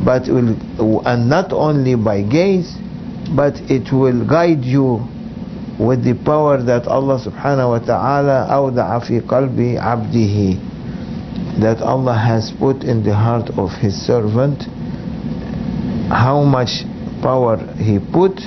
but 0.06 0.28
will 0.28 0.56
and 1.06 1.30
not 1.30 1.52
only 1.52 1.96
by 1.96 2.22
gaze 2.22 2.76
but 3.36 3.56
it 3.72 3.92
will 3.92 4.26
guide 4.28 4.64
you 4.64 5.00
with 5.82 6.04
the 6.04 6.14
power 6.14 6.62
that 6.62 6.86
Allah 6.86 7.18
subhanahu 7.18 7.70
wa 7.74 7.80
ta'ala 7.80 8.46
awda'a 8.54 9.02
fi 9.08 9.20
qalbi 9.20 9.82
abdihi. 9.82 10.70
That 11.60 11.82
Allah 11.82 12.14
has 12.14 12.52
put 12.60 12.84
in 12.84 13.04
the 13.04 13.16
heart 13.16 13.50
of 13.58 13.72
his 13.82 13.96
servant 14.06 14.62
how 16.14 16.44
much 16.44 16.86
power 17.24 17.58
he 17.78 17.98
put 17.98 18.38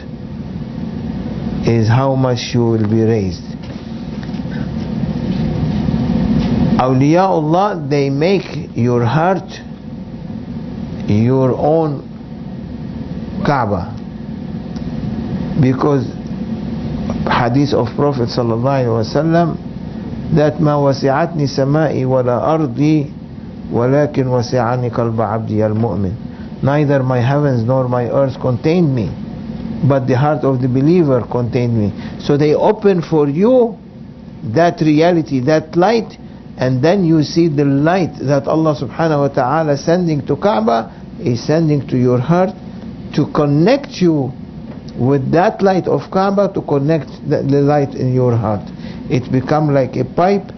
is 1.67 1.89
how 1.89 2.15
much 2.15 2.55
you 2.55 2.61
will 2.65 2.89
be 2.89 3.03
raised. 3.03 3.43
Awliyaullah 6.79 7.91
they 7.91 8.11
make 8.11 8.47
your 8.77 9.05
heart 9.05 9.51
your 11.09 11.53
own 11.59 12.11
Kaaba. 13.45 13.91
Because 15.61 16.07
hadith 17.44 17.74
of 17.74 17.88
Prophet 17.96 18.30
sallallahu 18.30 18.86
alaihi 18.86 19.04
wasallam 19.04 19.58
that 20.36 20.60
ما 20.62 20.76
وسعتني 20.76 21.48
سمائي 21.48 22.06
ولا 22.06 22.54
أرضي 22.54 23.06
ولكن 23.74 24.28
وسعني 24.28 24.90
قلب 24.90 25.22
عبدي 25.22 25.66
المؤمن 25.66 26.12
neither 26.64 27.02
my 27.04 27.20
heavens 27.20 27.64
nor 27.66 27.88
my 27.88 28.06
earth 28.10 28.40
contained 28.40 28.94
me 28.94 29.10
but 29.88 30.06
the 30.08 30.16
heart 30.18 30.44
of 30.44 30.62
the 30.62 30.68
believer 30.68 31.26
contained 31.32 31.74
me 31.78 31.90
so 32.20 32.38
they 32.38 32.54
open 32.54 33.02
for 33.02 33.28
you 33.28 33.78
that 34.54 34.80
reality 34.82 35.40
that 35.40 35.76
light 35.76 36.18
and 36.58 36.84
then 36.84 37.04
you 37.06 37.24
see 37.24 37.48
the 37.48 37.64
light 37.66 38.14
that 38.22 38.46
Allah 38.48 38.76
subhanahu 38.76 39.20
wa 39.20 39.28
ta'ala 39.30 39.78
sending 39.78 40.26
to 40.28 40.36
Kaaba 40.36 40.92
is 41.24 41.42
sending 41.46 41.88
to 41.88 41.98
your 41.98 42.20
heart 42.20 42.50
to 43.16 43.26
connect 43.34 44.02
you 44.02 44.32
with 44.99 45.31
that 45.33 45.61
light 45.63 45.87
of 45.89 46.11
Kaaba 46.11 46.53
to 46.55 46.63
connect 46.63 47.09
the, 47.29 47.43
light 47.43 47.95
in 47.95 48.15
your 48.15 48.37
heart. 48.37 48.63
It 49.11 49.31
become 49.31 49.73
like 49.75 49.97
a 49.97 50.05
pipe 50.05 50.51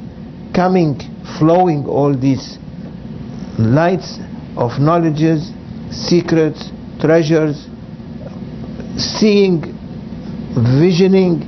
coming, 0.54 1.00
flowing 1.38 1.86
all 1.86 2.16
these 2.16 2.58
lights 3.58 4.18
of 4.56 4.78
knowledges, 4.78 5.52
secrets, 5.90 6.70
treasures, 7.00 7.66
seeing, 8.96 9.60
visioning, 10.80 11.42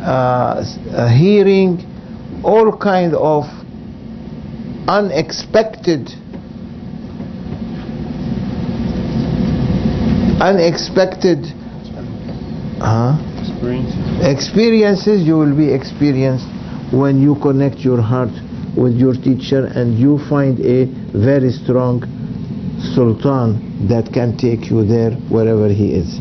uh, 0.00 0.64
uh, 0.92 1.08
hearing, 1.08 1.90
all 2.44 2.76
kind 2.76 3.14
of 3.14 3.44
unexpected 4.86 6.10
unexpected 10.40 11.38
huh? 12.84 13.16
Experiences. 13.40 14.26
experiences 14.26 15.26
you 15.26 15.36
will 15.36 15.56
be 15.56 15.72
experienced 15.72 16.46
when 16.92 17.20
you 17.20 17.34
connect 17.40 17.78
your 17.78 18.00
heart 18.00 18.30
with 18.76 18.94
your 18.96 19.14
teacher 19.14 19.66
and 19.74 19.98
you 19.98 20.18
find 20.28 20.60
a 20.60 20.84
very 21.16 21.50
strong 21.50 22.02
sultan 22.94 23.88
that 23.88 24.12
can 24.12 24.36
take 24.36 24.68
you 24.70 24.84
there 24.84 25.12
wherever 25.32 25.68
he 25.68 25.94
is 25.94 26.20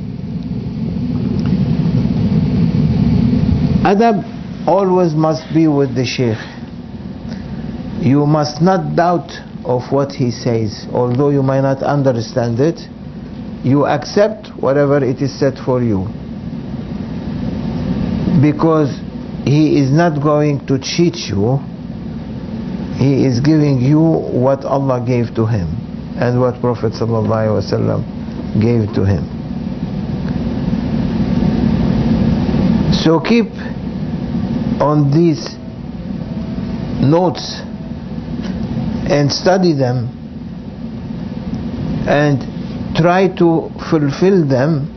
adab 3.83 4.23
always 4.67 5.13
must 5.13 5.43
be 5.53 5.67
with 5.67 5.93
the 5.95 6.05
sheikh 6.05 6.39
you 8.01 8.25
must 8.25 8.61
not 8.61 8.95
doubt 8.95 9.31
of 9.65 9.81
what 9.91 10.11
he 10.11 10.31
says 10.31 10.87
although 10.93 11.29
you 11.29 11.43
might 11.43 11.61
not 11.61 11.83
understand 11.83 12.59
it 12.59 12.79
you 13.63 13.85
accept 13.85 14.47
whatever 14.59 15.03
it 15.03 15.21
is 15.21 15.37
said 15.37 15.57
for 15.65 15.81
you 15.81 16.07
because 18.43 18.91
he 19.45 19.79
is 19.79 19.89
not 19.91 20.21
going 20.21 20.59
to 20.67 20.77
cheat 20.79 21.15
you 21.31 21.59
he 22.97 23.25
is 23.25 23.39
giving 23.39 23.81
you 23.81 23.99
what 23.99 24.63
Allah 24.65 25.03
gave 25.05 25.33
to 25.35 25.45
him 25.45 25.67
and 26.19 26.39
what 26.39 26.59
Prophet 26.61 26.93
ﷺ 26.93 28.61
gave 28.61 28.93
to 28.93 29.03
him. 29.03 29.23
So 33.03 33.19
keep 33.19 33.51
on 34.79 35.09
these 35.11 35.55
notes 37.01 37.61
and 39.09 39.31
study 39.31 39.73
them 39.73 40.07
and 42.07 42.95
try 42.95 43.27
to 43.39 43.69
fulfill 43.89 44.45
them 44.47 44.87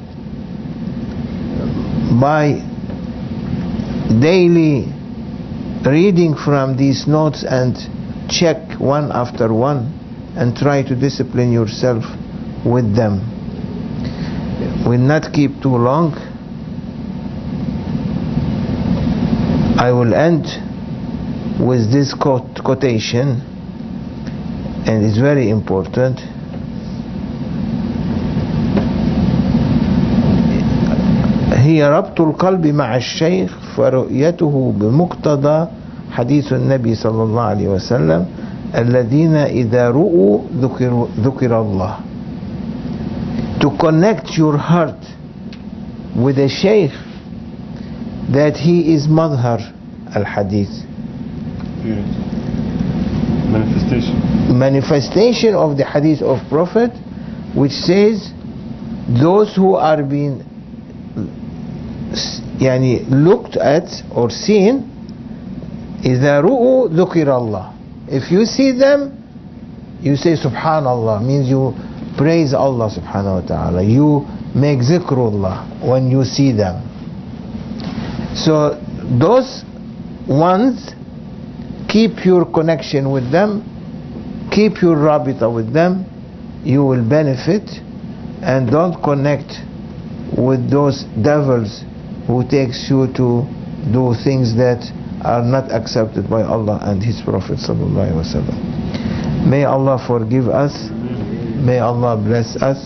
by 2.20 2.60
daily 4.19 4.91
reading 5.85 6.35
from 6.35 6.77
these 6.77 7.07
notes 7.07 7.43
and 7.43 7.75
check 8.29 8.79
one 8.79 9.11
after 9.11 9.53
one 9.53 9.97
and 10.35 10.55
try 10.55 10.83
to 10.83 10.95
discipline 10.95 11.51
yourself 11.51 12.03
with 12.65 12.95
them 12.95 13.19
will 14.85 14.99
not 14.99 15.31
keep 15.33 15.61
too 15.61 15.75
long 15.75 16.13
I 19.77 19.91
will 19.91 20.13
end 20.13 20.45
with 21.59 21.91
this 21.91 22.13
quote, 22.13 22.63
quotation 22.63 23.41
and 24.85 25.05
it's 25.05 25.17
very 25.17 25.49
important 25.49 26.19
هي 31.53 31.89
ربط 31.89 32.21
القلب 32.21 32.67
مع 32.67 32.95
الشيخ 32.95 33.64
فرؤيته 33.76 34.72
بمقتضى 34.80 35.66
حديث 36.12 36.52
النبي 36.52 36.94
صلى 36.94 37.22
الله 37.22 37.42
عليه 37.42 37.68
وسلم 37.68 38.26
الذين 38.74 39.34
إذا 39.34 39.90
رؤوا 39.90 40.38
ذكر, 40.60 41.06
ذكر 41.20 41.60
الله 41.60 41.94
to 43.60 43.70
connect 43.80 44.36
your 44.36 44.56
heart 44.58 45.00
with 46.16 46.38
a 46.38 46.48
sheikh 46.48 46.92
that 48.32 48.56
he 48.56 48.94
is 48.94 49.06
madhar 49.06 49.60
al-hadith 50.14 50.72
manifestation 53.52 54.58
manifestation 54.58 55.54
of 55.54 55.76
the 55.76 55.84
hadith 55.84 56.22
of 56.22 56.38
prophet 56.48 56.90
which 57.54 57.72
says 57.72 58.30
those 59.20 59.54
who 59.54 59.74
are 59.74 60.02
being 60.02 60.42
يعني 62.59 62.99
looked 63.09 63.57
at 63.57 64.03
or 64.15 64.29
seen 64.29 64.81
إذا 66.05 66.39
رؤوا 66.41 66.87
ذكر 66.89 67.37
الله 67.37 67.65
if 68.09 68.31
you 68.31 68.45
see 68.45 68.71
them 68.71 69.11
you 70.01 70.15
say 70.15 70.35
subhanallah 70.35 71.21
means 71.21 71.47
you 71.49 71.73
praise 72.17 72.53
Allah 72.53 72.89
subhanahu 72.89 73.41
wa 73.41 73.47
ta'ala 73.47 73.81
you 73.83 74.25
make 74.55 74.79
zikrullah 74.79 75.63
when 75.87 76.09
you 76.11 76.23
see 76.25 76.51
them 76.51 76.81
so 78.35 78.75
those 79.19 79.63
ones 80.27 80.91
keep 81.87 82.25
your 82.25 82.45
connection 82.45 83.11
with 83.11 83.31
them 83.31 83.63
keep 84.51 84.81
your 84.81 84.95
rabita 84.95 85.47
with 85.53 85.71
them 85.73 86.05
you 86.63 86.83
will 86.83 87.03
benefit 87.07 87.69
and 88.41 88.69
don't 88.71 89.01
connect 89.03 89.51
with 90.37 90.69
those 90.69 91.03
devils 91.21 91.83
who 92.26 92.46
takes 92.48 92.90
you 92.90 93.06
to 93.14 93.46
do 93.92 94.14
things 94.24 94.54
that 94.56 94.82
are 95.22 95.42
not 95.42 95.70
accepted 95.72 96.28
by 96.28 96.42
Allah 96.42 96.78
and 96.82 97.02
His 97.02 97.20
Prophet. 97.22 97.58
May 99.48 99.64
Allah 99.64 99.98
forgive 100.06 100.48
us. 100.48 100.90
May 101.64 101.78
Allah 101.78 102.16
bless 102.16 102.56
us 102.62 102.78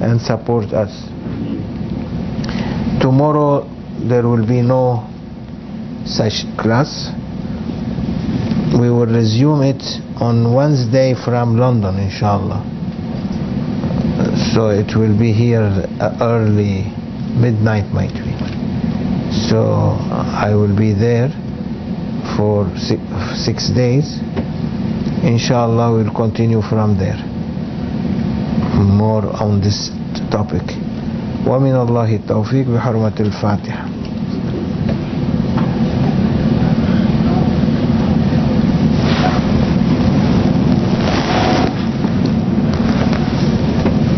and 0.00 0.20
support 0.20 0.72
us. 0.72 0.90
Tomorrow 3.00 3.68
there 4.08 4.22
will 4.26 4.46
be 4.46 4.62
no 4.62 5.08
such 6.06 6.44
class. 6.58 7.10
We 8.78 8.90
will 8.90 9.06
resume 9.06 9.62
it 9.62 9.82
on 10.20 10.52
Wednesday 10.52 11.14
from 11.14 11.56
London, 11.58 11.98
inshallah. 11.98 12.64
So 14.52 14.68
it 14.70 14.94
will 14.96 15.16
be 15.18 15.32
here 15.32 15.86
early, 16.20 16.84
midnight 17.40 17.92
might 17.92 18.12
be 18.14 18.53
So 19.53 19.97
I 20.45 20.53
will 20.55 20.75
be 20.75 20.93
there 20.93 21.29
for 22.35 22.69
six, 22.77 23.01
six 23.45 23.69
days. 23.69 24.19
Inshallah, 25.23 25.93
we'll 25.93 26.13
continue 26.13 26.61
from 26.61 26.97
there. 26.97 27.17
More 28.79 29.25
on 29.41 29.61
this 29.61 29.89
topic. 30.31 30.63
ومن 31.47 31.75
الله 31.75 32.15
التوفيق 32.15 32.67
بحرمة 32.67 33.13
الفاتحة 33.19 33.82